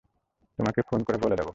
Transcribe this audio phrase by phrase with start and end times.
[0.59, 1.49] তোমাকে ফোন করে বলে দেবো।